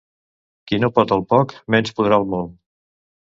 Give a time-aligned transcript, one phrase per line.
[0.69, 2.57] Qui no pot el poc, menys podrà el molt.